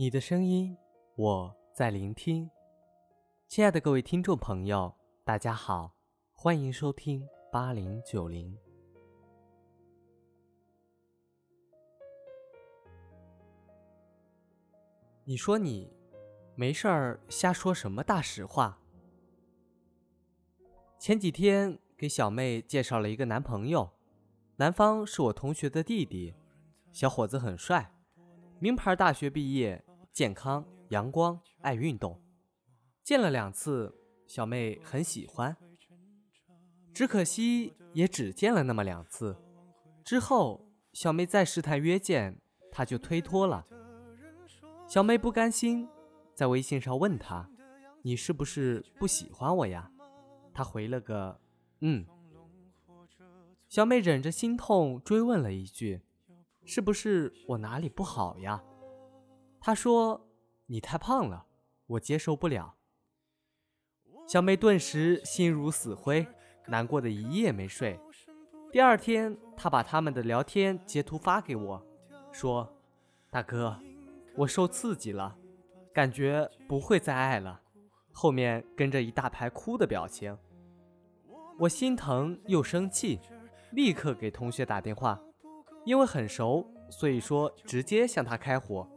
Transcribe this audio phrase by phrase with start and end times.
[0.00, 0.74] 你的声音，
[1.14, 2.50] 我在聆听。
[3.46, 4.94] 亲爱的各位听众朋友，
[5.24, 5.92] 大家好，
[6.32, 8.56] 欢迎收听八零九零。
[15.24, 15.92] 你说你
[16.54, 18.78] 没事儿瞎说什么大实话？
[20.98, 23.90] 前几天给小妹介绍了一个男朋友，
[24.56, 26.34] 男方是我同学的弟弟，
[26.90, 27.92] 小伙子很帅，
[28.60, 29.84] 名牌大学毕业。
[30.12, 32.20] 健康、阳光、爱运动，
[33.02, 33.94] 见了两次，
[34.26, 35.56] 小妹很喜欢。
[36.92, 39.36] 只可惜也只见了那么两次，
[40.04, 43.66] 之后小妹再试探约见，他就推脱了。
[44.86, 45.88] 小妹不甘心，
[46.34, 47.48] 在微信上问他
[48.02, 49.90] ：“你是不是不喜欢我呀？”
[50.52, 51.40] 他回了个
[51.80, 52.04] “嗯”。
[53.68, 56.02] 小妹忍着心痛追问了一句
[56.66, 58.64] ：“是不是我哪里不好呀？”
[59.60, 60.26] 他说
[60.66, 61.46] ：“你太胖了，
[61.86, 62.76] 我接受不了。”
[64.26, 66.26] 小妹顿时心如死灰，
[66.66, 68.00] 难过的一夜没睡。
[68.72, 71.86] 第二天，她把他们的聊天截图发给我，
[72.32, 72.72] 说
[73.28, 73.78] ：“大哥，
[74.36, 75.36] 我受刺激了，
[75.92, 77.60] 感觉不会再爱了。”
[78.12, 80.36] 后面跟着一大排哭的表情。
[81.58, 83.20] 我心疼又生气，
[83.72, 85.20] 立刻给同学打电话，
[85.84, 88.88] 因为很熟，所以说直接向他开火。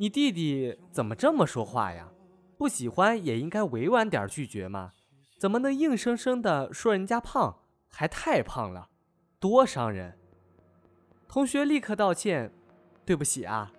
[0.00, 2.08] 你弟弟怎么这么说话呀？
[2.56, 4.92] 不喜欢也应该委婉点拒绝嘛，
[5.38, 7.54] 怎么能硬生生的说人家胖，
[7.90, 8.88] 还太胖了，
[9.38, 10.16] 多伤人！
[11.28, 12.50] 同学立刻道歉，
[13.04, 13.70] 对不起啊，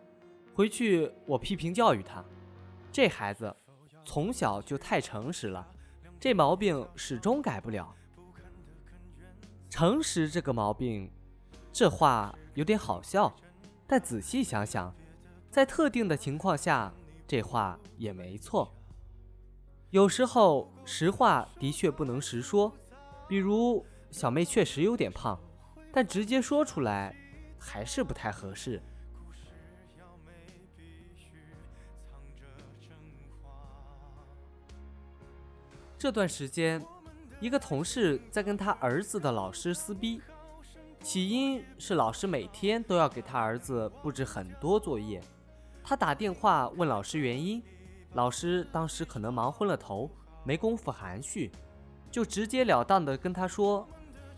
[0.53, 2.23] 回去我批评教育他。
[2.91, 3.55] 这孩子
[4.05, 5.67] 从小就太诚实了，
[6.19, 7.91] 这毛病始终改不了。
[9.71, 11.11] 诚实这个毛病，
[11.73, 13.35] 这话有点好笑，
[13.87, 14.93] 但仔细想想。
[15.51, 16.93] 在特定的情况下，
[17.27, 18.73] 这话也没错。
[19.89, 22.71] 有时候实话的确不能实说，
[23.27, 25.37] 比如小妹确实有点胖，
[25.91, 27.13] 但直接说出来
[27.59, 28.81] 还是不太合适。
[35.97, 36.81] 这段时间，
[37.41, 40.21] 一个同事在跟他儿子的老师撕逼，
[41.03, 45.21] 起因是老师每天都要给他儿子布置很多作业。
[45.91, 47.61] 他打电话问老师原因，
[48.13, 50.09] 老师当时可能忙昏了头，
[50.45, 51.51] 没工夫含蓄，
[52.09, 53.85] 就直截了当的跟他说：“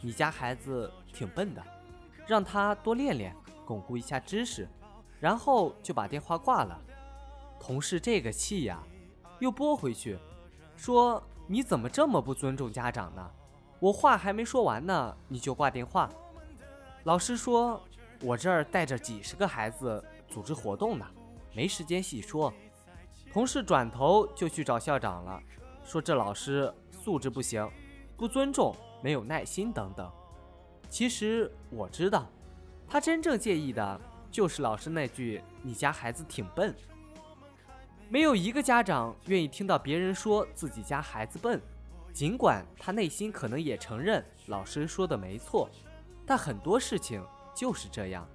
[0.02, 1.64] 你家孩子挺笨的，
[2.26, 3.36] 让他多练练，
[3.68, 4.68] 巩固一下知识。”
[5.22, 6.76] 然后就把电话挂了。
[7.60, 8.82] 同事这个气呀，
[9.38, 10.18] 又拨回去，
[10.76, 13.30] 说：“你怎么这么不尊重家长呢？
[13.80, 16.10] 我话还没说完呢，你就挂电话。”
[17.06, 17.80] 老师说
[18.22, 21.06] ：“我这儿带着几十个孩子组织活动呢。”
[21.56, 22.52] 没时间细说，
[23.32, 25.40] 同事转头就去找校长了，
[25.86, 27.70] 说这老师素质不行，
[28.18, 30.12] 不尊重，没有耐心等等。
[30.90, 32.28] 其实我知道，
[32.88, 36.76] 他真正介意的就是老师那句“你家孩子挺笨”。
[38.10, 41.62] 没有一个家长愿意听到别人说自己家孩子笨，
[42.12, 45.70] 尽管他内心可能也承认老师说的没错，
[46.26, 47.24] 但很多事情
[47.56, 48.28] 就是这样，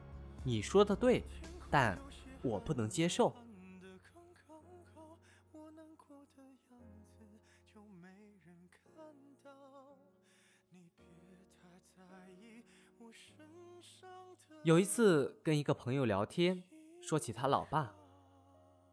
[0.45, 1.25] 你说的对，
[1.69, 1.99] 但。
[2.49, 3.35] 我不能接受。
[14.65, 16.63] 有一次跟一个朋友聊天，
[17.01, 17.95] 说起他老爸，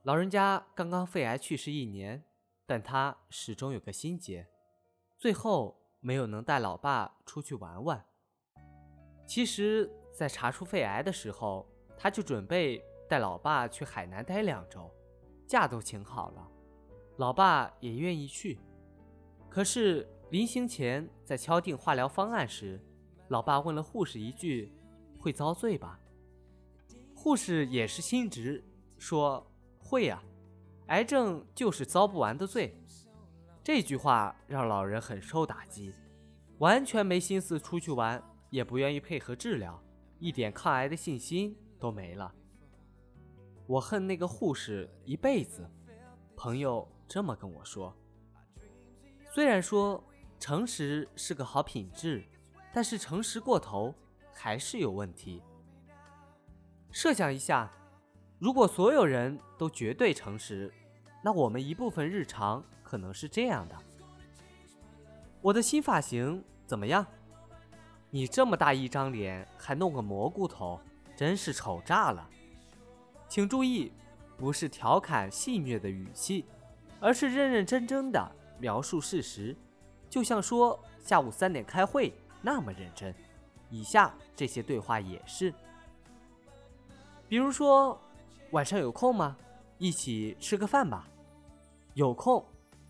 [0.03, 2.23] 老人家刚刚肺癌去世一年，
[2.65, 4.47] 但他始终有个心结，
[5.17, 8.05] 最后没有能带老爸出去玩玩。
[9.27, 11.67] 其实，在查出肺癌的时候，
[11.97, 12.83] 他就准备。
[13.07, 14.91] 带老爸去海南待两周，
[15.45, 16.51] 假都请好了，
[17.17, 18.59] 老爸也愿意去。
[19.49, 22.83] 可是临行前在敲定化疗方案时，
[23.29, 24.73] 老爸问了护士一句
[25.19, 25.99] ：“会遭罪吧？”
[27.15, 28.63] 护士也是心直，
[28.97, 29.45] 说
[29.79, 30.23] ：“会呀，
[30.87, 32.77] 癌症就是遭不完的罪。”
[33.63, 35.93] 这句话让老人很受打击，
[36.59, 39.81] 完全没心思出去玩，也不愿意配合治疗，
[40.19, 42.31] 一点抗癌的信心都没了。
[43.67, 45.69] 我恨那个护士一辈子。
[46.35, 47.95] 朋友这么跟我说。
[49.33, 50.03] 虽然说
[50.39, 52.23] 诚实是个好品质，
[52.73, 53.93] 但是诚实过头
[54.33, 55.41] 还是有问题。
[56.91, 57.71] 设想一下，
[58.37, 60.71] 如果所有人都绝对诚实，
[61.23, 63.75] 那我们一部分日常可能是这样的：
[65.41, 67.05] 我的新发型怎么样？
[68.11, 70.79] 你这么大一张脸还弄个蘑菇头，
[71.17, 72.29] 真是丑炸了。
[73.27, 73.91] 请注意，
[74.37, 76.45] 不是调侃戏谑的语气，
[76.99, 79.55] 而是认认真真的描述事实，
[80.09, 83.13] 就像说下午三点开会那么认真。
[83.69, 85.53] 以下这些对话也是，
[87.27, 87.99] 比如说，
[88.51, 89.35] 晚上有空吗？
[89.77, 91.07] 一起吃个饭吧。
[91.95, 92.45] 有空，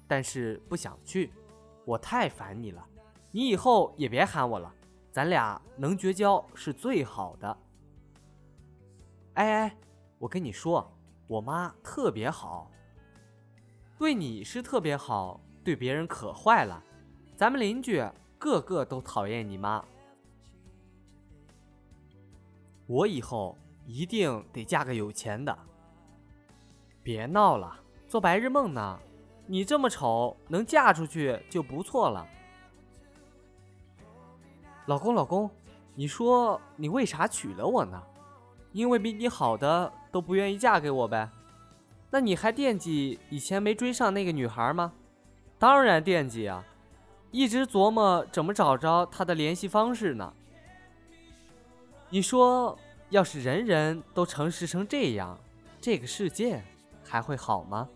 [0.07, 1.31] 但是不想去，
[1.85, 2.85] 我太烦你了。
[3.31, 4.71] 你以后也别喊我了，
[5.11, 7.57] 咱俩能绝交是最好的。
[9.35, 9.77] 哎哎，
[10.17, 10.91] 我跟你说，
[11.27, 12.71] 我妈特别好，
[13.97, 16.81] 对你是特别好，对别人可坏了。
[17.35, 18.03] 咱们邻居
[18.37, 19.83] 个个都讨厌你妈。
[22.87, 25.57] 我以后一定得嫁个有钱的。
[27.03, 27.81] 别闹了。
[28.07, 28.99] 做白日梦呢？
[29.47, 32.25] 你这么丑，能嫁出去就不错了。
[34.85, 35.49] 老公，老公，
[35.95, 38.01] 你说你为啥娶了我呢？
[38.75, 41.29] 因为比你好的都不愿意嫁给我呗？
[42.09, 44.91] 那你还惦记以前没追上那个女孩吗？
[45.57, 46.61] 当然惦记啊，
[47.31, 50.33] 一直琢磨怎么找着她的联系方式呢。
[52.09, 52.77] 你说，
[53.11, 55.39] 要是人人都诚实成这样，
[55.79, 56.61] 这个世界
[57.01, 57.87] 还会好吗？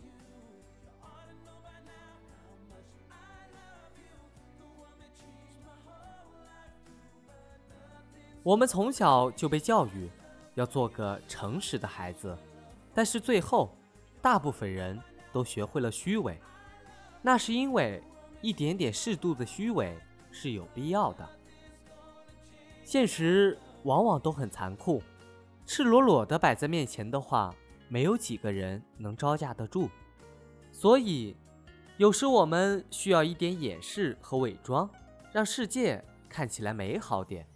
[8.44, 10.10] 我们从小就被教育
[10.60, 12.38] 要做个诚实的孩子，
[12.94, 13.74] 但是最后，
[14.22, 15.02] 大部分人
[15.32, 16.38] 都学会了虚伪。
[17.22, 18.04] 那是因为
[18.42, 19.98] 一点点适度的虚伪
[20.32, 21.28] 是有必要的。
[22.84, 25.02] 现实往往都很残酷，
[25.66, 27.56] 赤裸裸的摆在面前的话，
[27.88, 29.90] 没有几个人能招架得住。
[30.74, 31.38] 所以，
[31.96, 34.90] 有时我们需要一点掩饰和伪装，
[35.32, 37.48] 让世界看起来美好点。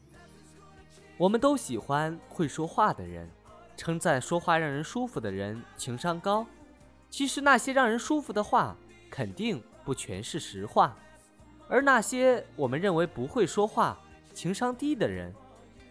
[1.18, 3.30] 我们都喜欢会说话的人，
[3.77, 6.45] 称赞说话让人舒服的人情商高。
[7.10, 8.75] 其实那些让人舒服的话，
[9.12, 10.98] 肯定不全是实话。
[11.69, 13.98] 而那些我们认为不会说话、
[14.33, 15.33] 情商低的人，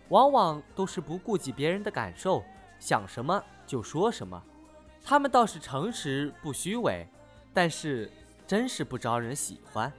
[0.08, 2.42] 往往都是不顾及别人的感受，
[2.80, 4.42] 想什么就说什么。
[5.04, 7.06] 他们倒是诚实不虚伪，
[7.54, 8.10] 但是
[8.46, 9.92] 真是不招人喜欢。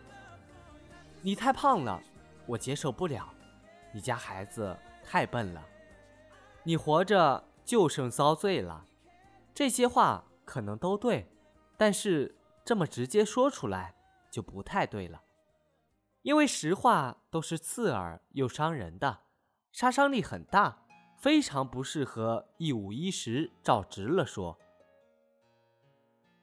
[1.21, 2.01] 你太胖了，
[2.45, 3.33] 我接受不了。
[3.93, 4.75] 你家孩子。
[5.03, 5.67] 太笨了，
[6.63, 8.85] 你活着就剩遭罪了。
[9.53, 11.27] 这些话可能都对，
[11.77, 12.35] 但是
[12.65, 13.93] 这么直接说出来
[14.31, 15.21] 就不太对了，
[16.21, 19.19] 因为实话都是刺耳又伤人的，
[19.71, 20.85] 杀伤力很大，
[21.19, 24.57] 非常不适合一五一十照直了说。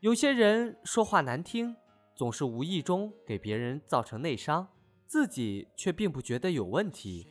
[0.00, 1.76] 有些人说话难听，
[2.14, 4.68] 总是无意中给别人造成内伤，
[5.06, 7.26] 自己却并不觉得有问题。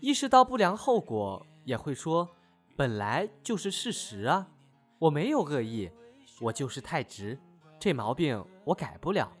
[0.00, 2.28] 意识到不良后果，也会说
[2.76, 4.48] ：“本来就是事实啊，
[5.00, 5.90] 我没有恶意，
[6.40, 7.38] 我就是太直，
[7.80, 9.32] 这毛病我改不了。”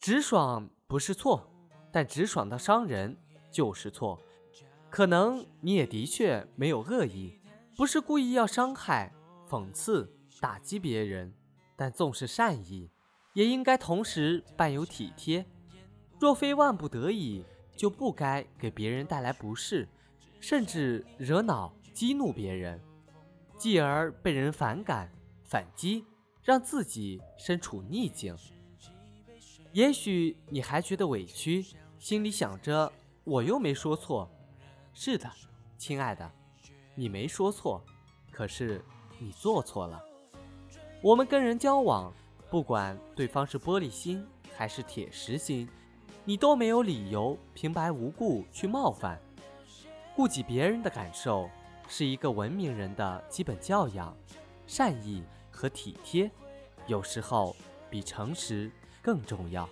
[0.00, 1.48] 直爽不是错，
[1.92, 3.16] 但直爽到伤人
[3.50, 4.20] 就是错。
[4.90, 7.40] 可能你也的确没有恶意，
[7.76, 9.12] 不是故意要伤害、
[9.48, 11.32] 讽刺、打击别人，
[11.76, 12.90] 但纵是善意，
[13.34, 15.46] 也应该同时伴有体贴。
[16.18, 17.44] 若非万不得已。
[17.76, 19.88] 就不该给别人带来不适，
[20.40, 22.80] 甚至惹恼、激怒别人，
[23.58, 25.10] 继而被人反感、
[25.42, 26.04] 反击，
[26.42, 28.36] 让自己身处逆境。
[29.72, 31.64] 也许你还觉得委屈，
[31.98, 32.92] 心里想着
[33.24, 34.30] 我又没说错。
[34.92, 35.28] 是的，
[35.76, 36.30] 亲爱的，
[36.94, 37.84] 你没说错，
[38.30, 38.84] 可是
[39.18, 40.00] 你做错了。
[41.02, 42.14] 我们跟人交往，
[42.48, 44.24] 不管对方是玻璃心
[44.56, 45.68] 还是铁石心。
[46.26, 49.20] 你都没有理由平白无故去冒犯，
[50.16, 51.50] 顾及别人的感受
[51.86, 54.16] 是一个文明人的基本教养，
[54.66, 56.30] 善意和体贴，
[56.86, 57.54] 有时候
[57.90, 59.68] 比诚实更重要。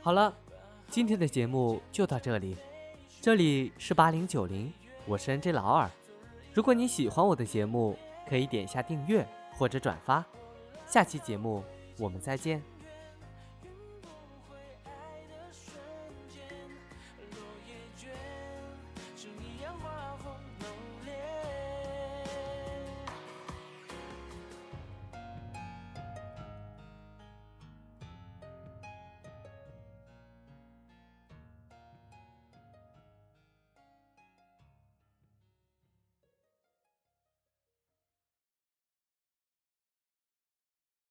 [0.00, 0.34] 好了，
[0.88, 2.56] 今天的节目就到这里，
[3.20, 4.72] 这里是八零九零，
[5.06, 5.88] 我是 NJ 老二。
[6.54, 7.96] 如果你喜欢我的节目，
[8.28, 10.24] 可以点一下订阅或者转发。
[10.86, 11.64] 下期节目
[11.98, 12.62] 我们再见。